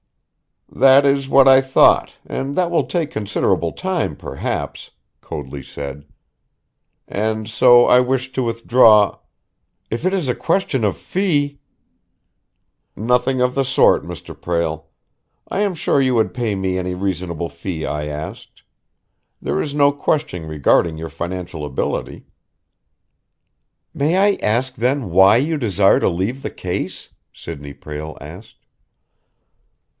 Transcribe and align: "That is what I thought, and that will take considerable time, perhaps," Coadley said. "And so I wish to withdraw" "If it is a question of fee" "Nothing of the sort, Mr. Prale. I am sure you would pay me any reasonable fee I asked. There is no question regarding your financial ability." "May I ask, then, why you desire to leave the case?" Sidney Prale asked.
"That 0.71 1.05
is 1.05 1.29
what 1.29 1.47
I 1.47 1.59
thought, 1.61 2.13
and 2.25 2.55
that 2.55 2.71
will 2.71 2.85
take 2.85 3.11
considerable 3.11 3.71
time, 3.73 4.15
perhaps," 4.15 4.89
Coadley 5.19 5.61
said. 5.61 6.05
"And 7.07 7.47
so 7.47 7.85
I 7.85 7.99
wish 7.99 8.31
to 8.31 8.41
withdraw" 8.41 9.17
"If 9.91 10.05
it 10.05 10.13
is 10.13 10.27
a 10.27 10.33
question 10.33 10.83
of 10.85 10.97
fee" 10.97 11.59
"Nothing 12.95 13.41
of 13.41 13.53
the 13.53 13.65
sort, 13.65 14.03
Mr. 14.03 14.33
Prale. 14.33 14.85
I 15.49 15.59
am 15.59 15.75
sure 15.75 16.01
you 16.01 16.15
would 16.15 16.33
pay 16.33 16.55
me 16.55 16.79
any 16.79 16.95
reasonable 16.95 17.49
fee 17.49 17.85
I 17.85 18.05
asked. 18.07 18.63
There 19.39 19.61
is 19.61 19.75
no 19.75 19.91
question 19.91 20.47
regarding 20.47 20.97
your 20.97 21.09
financial 21.09 21.63
ability." 21.63 22.25
"May 23.93 24.17
I 24.17 24.31
ask, 24.41 24.75
then, 24.75 25.11
why 25.11 25.35
you 25.37 25.57
desire 25.57 25.99
to 25.99 26.09
leave 26.09 26.41
the 26.41 26.49
case?" 26.49 27.09
Sidney 27.33 27.73
Prale 27.73 28.17
asked. 28.19 28.55